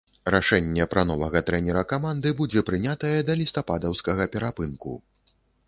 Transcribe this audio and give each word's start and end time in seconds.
Рашэнне 0.35 0.87
пра 0.93 1.03
новага 1.09 1.41
трэнера 1.49 1.83
каманды 1.93 2.33
будзе 2.41 2.65
прынятае 2.71 3.13
да 3.29 3.37
лістападаўскага 3.45 4.29
перапынку. 4.37 4.99